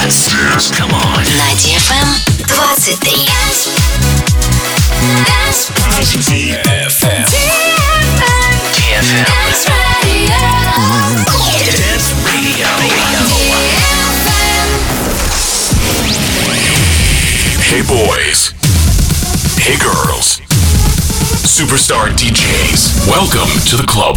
[0.00, 0.32] Dance.
[0.32, 0.70] Dance.
[0.70, 1.24] Come on.
[1.36, 2.08] На DFM
[2.48, 2.96] 23.
[6.24, 7.20] DFM.
[7.20, 7.64] DFM.
[11.76, 12.68] Dance Radio.
[17.60, 18.54] Hey boys.
[19.58, 20.40] Hey girls.
[21.44, 23.06] Superstar DJs.
[23.06, 24.16] Welcome to the club.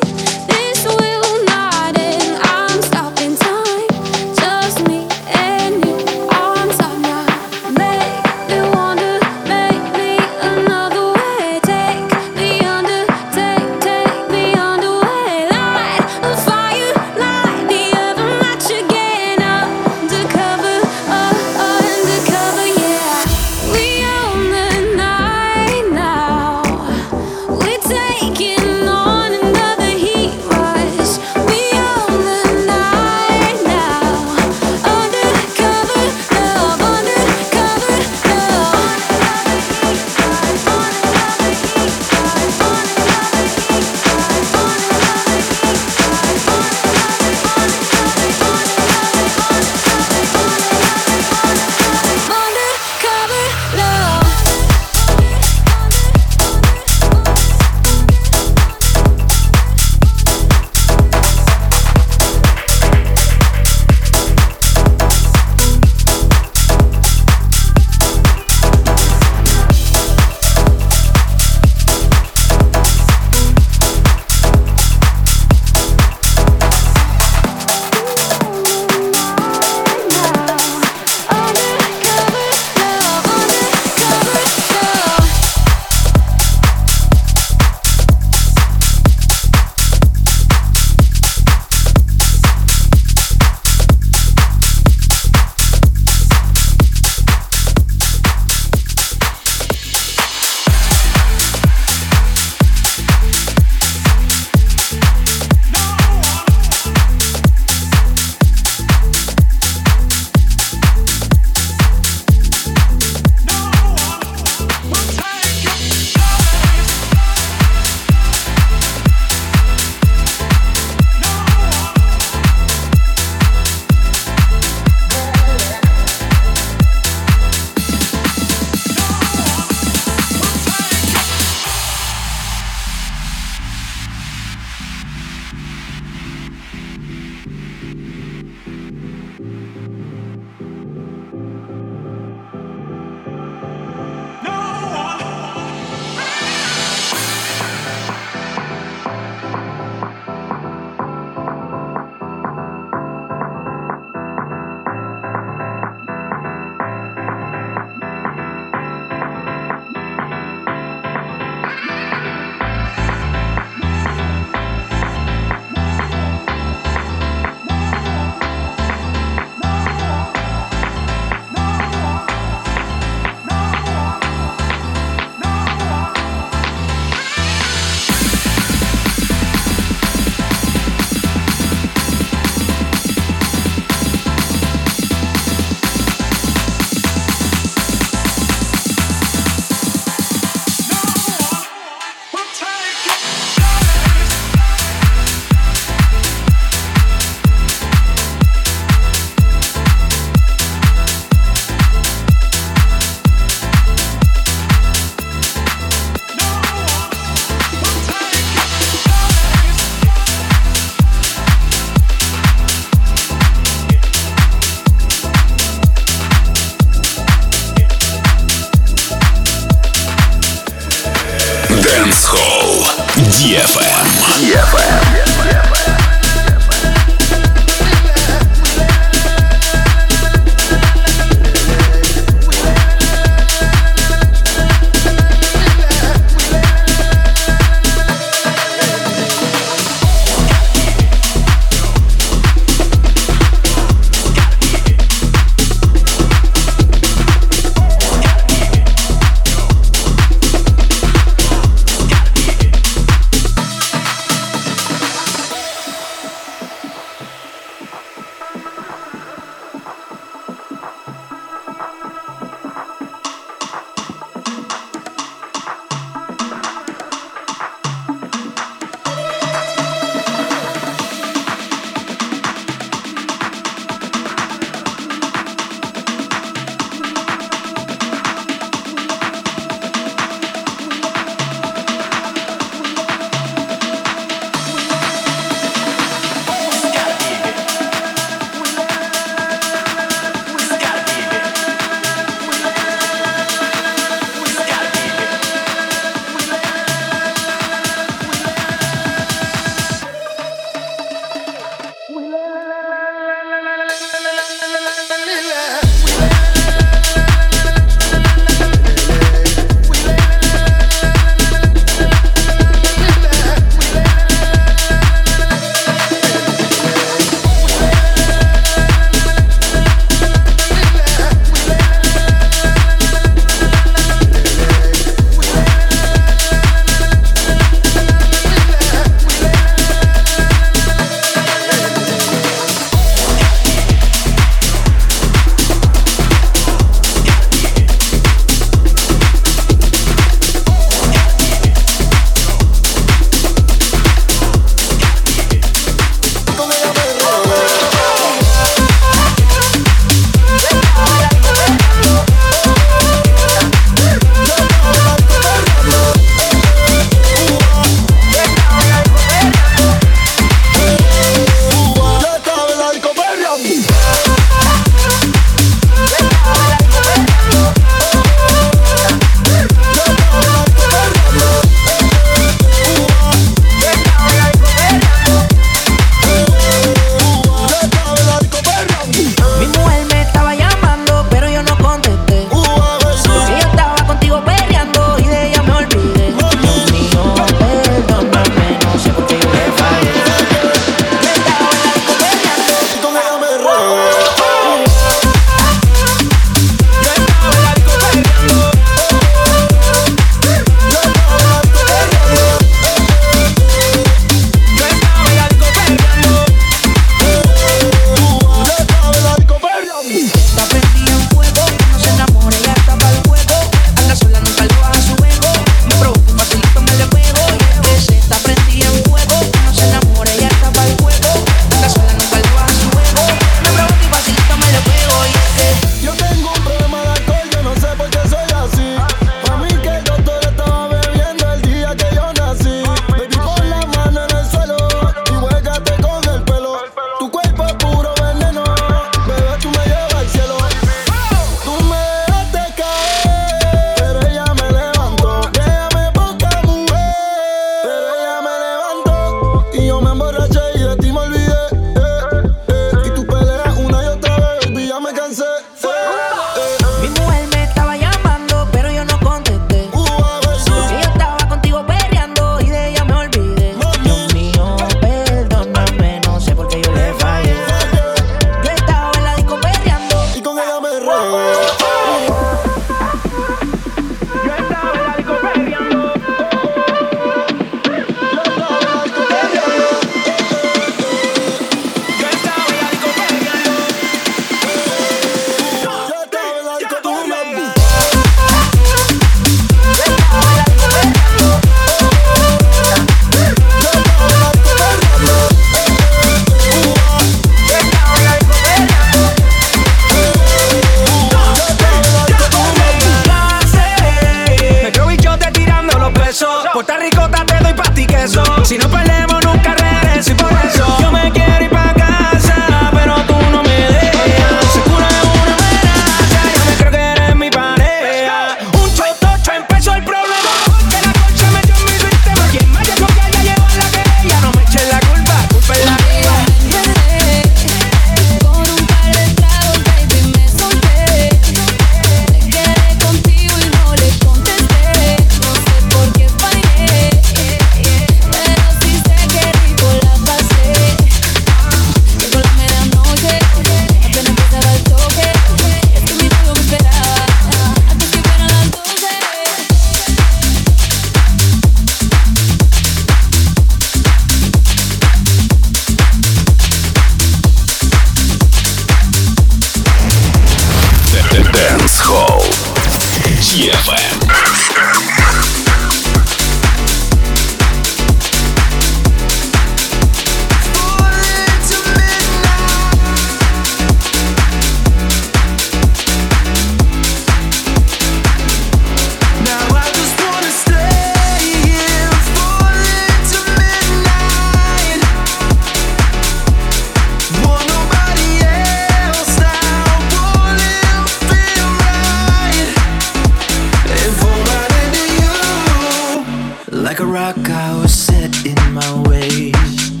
[596.96, 600.00] Like a rock, I was set in my ways.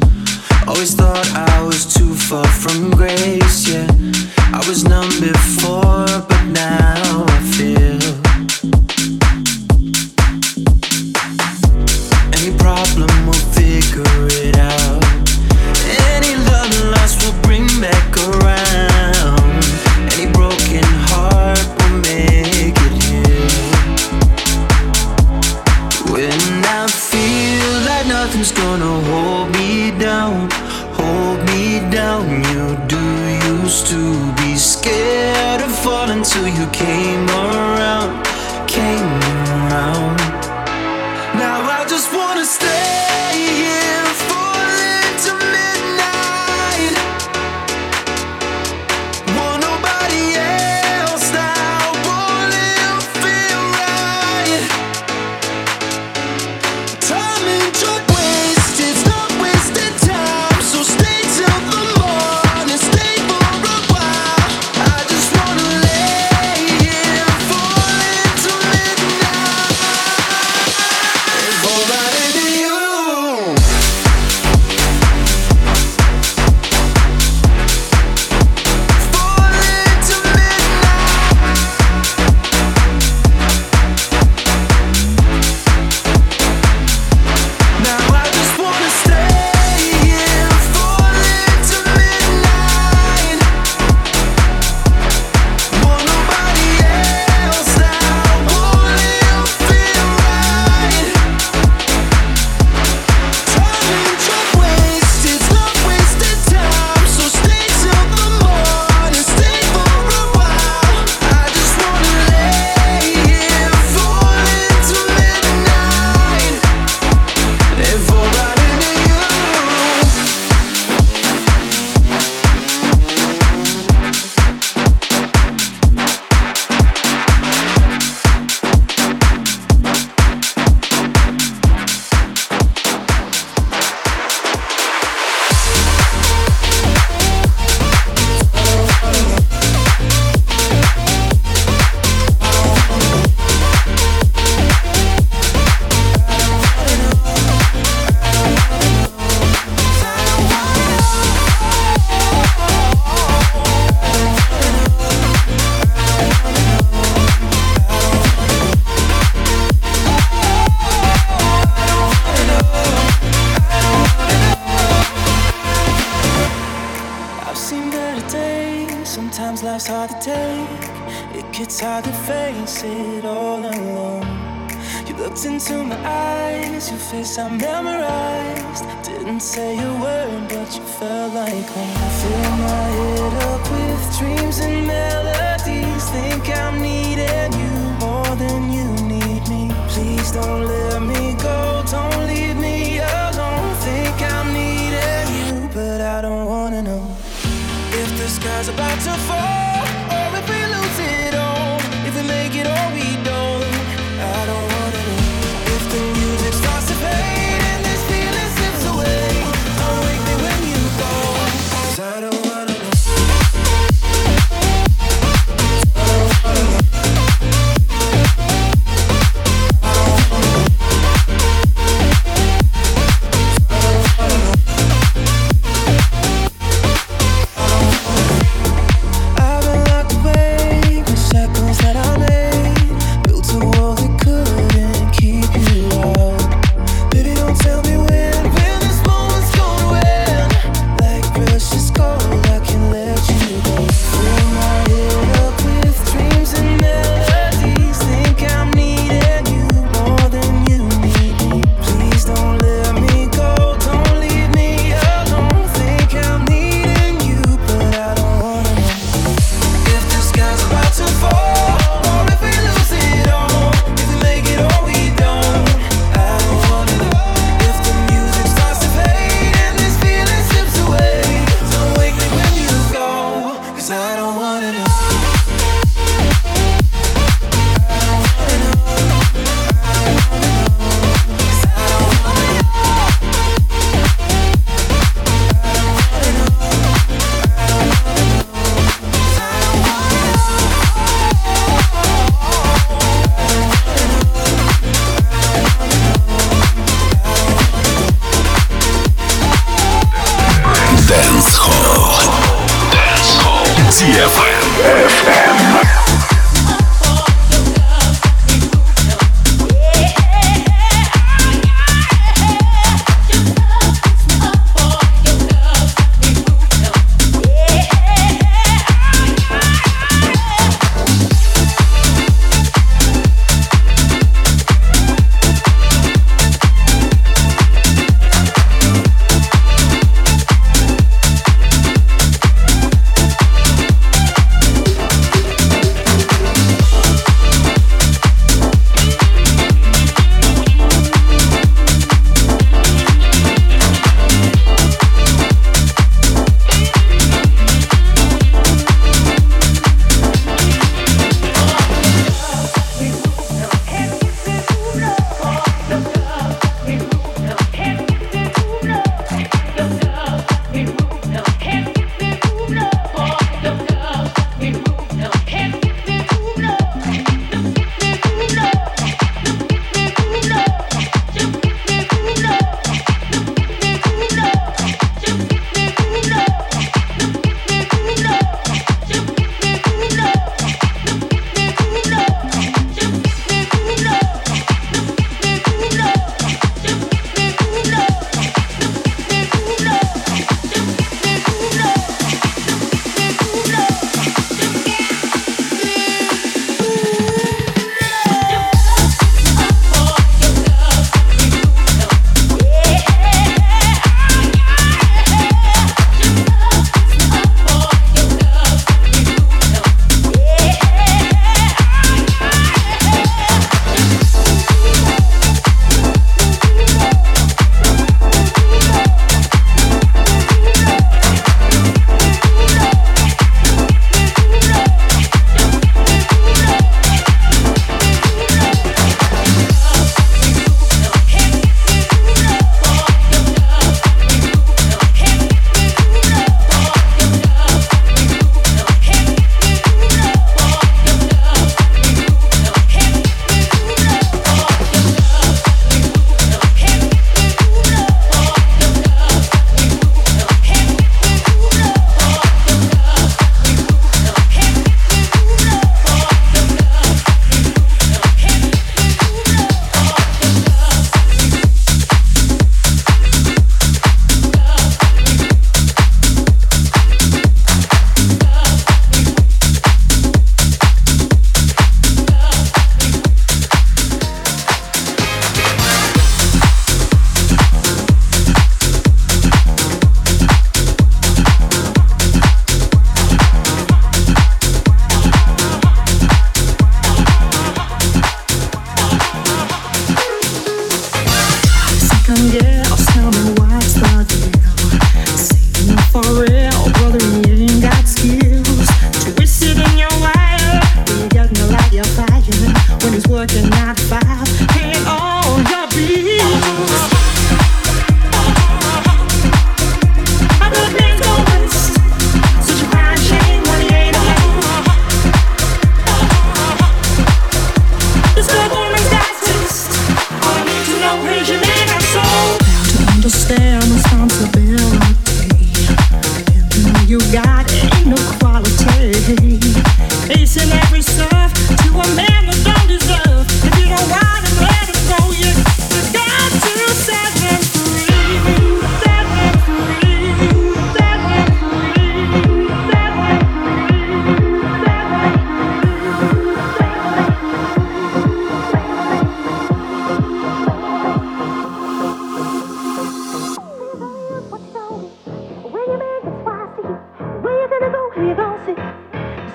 [0.66, 3.86] Always thought I was too far from grace, yeah.
[4.54, 5.95] I was numb before.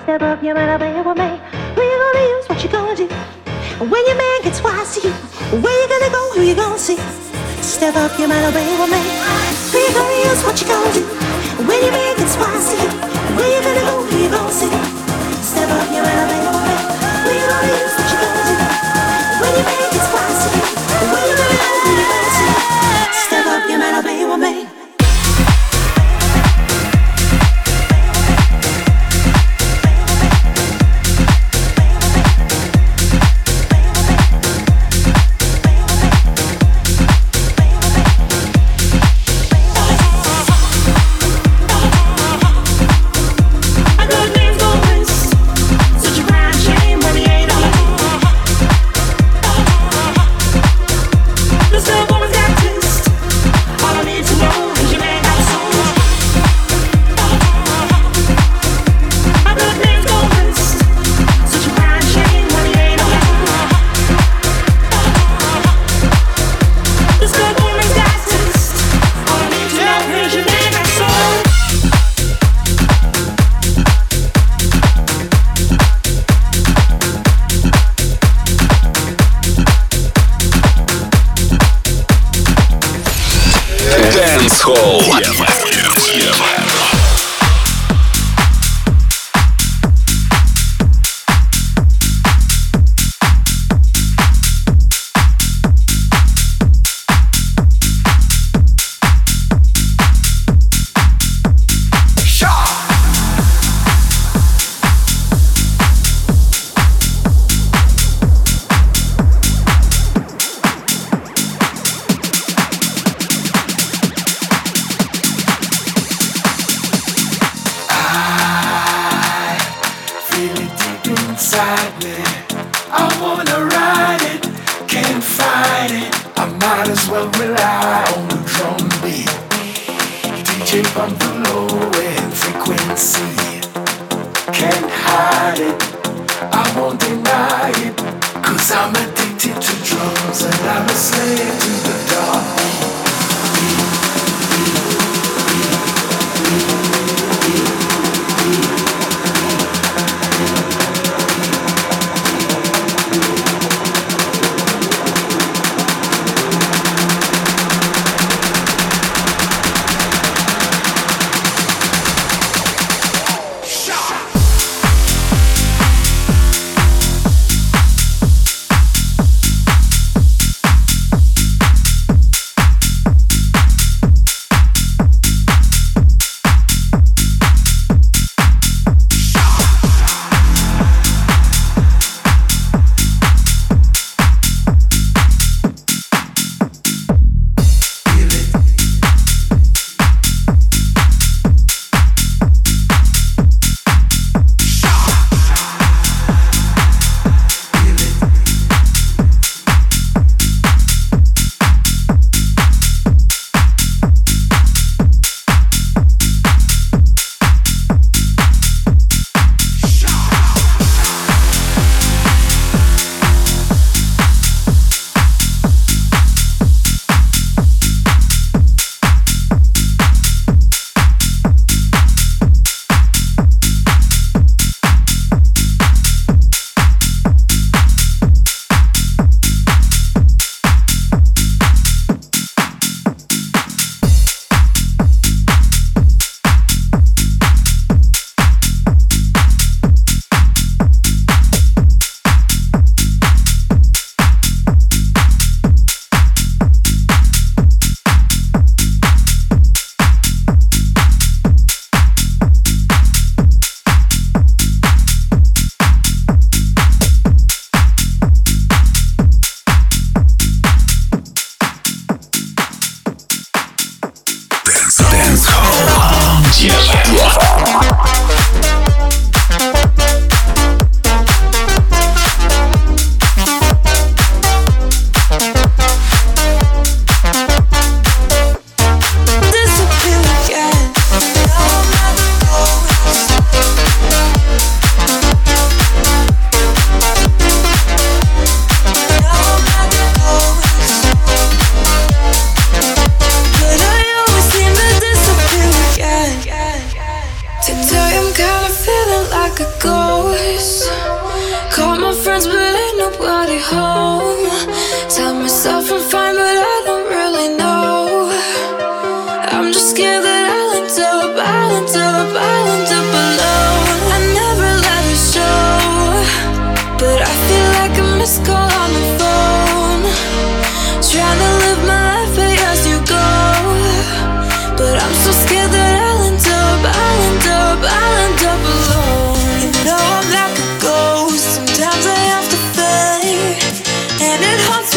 [0.02, 1.30] step up you better up with me.
[1.74, 3.06] Who you gonna use what you gonna do.
[3.78, 5.14] When your man gets wise to you,
[5.62, 6.98] where you gonna go, who you gonna see?
[7.62, 9.02] Step up you better up with me.
[9.70, 11.04] Who you gonna use what you gonna do.
[11.68, 12.90] When your man gets wise to you,
[13.38, 14.74] where you gonna go, who you gonna see?
[15.38, 16.76] Step up you better up with me.
[17.22, 18.56] Who you gonna use what you gonna do.
[19.38, 20.81] When your man gets wise to you.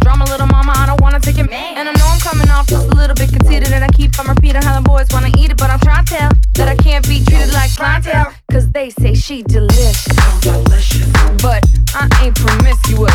[0.00, 0.72] drama, little mama.
[0.76, 1.48] I don't wanna take it.
[1.50, 1.76] Man.
[1.76, 4.26] And I know I'm coming off just a little bit conceited, and I keep on
[4.26, 7.06] repeating how the boys wanna eat it, but I'm trying to tell that I can't
[7.06, 10.04] be treated like clientele, cause they say she delicious.
[10.42, 11.06] So delicious.
[11.42, 13.05] But I ain't promiscuous.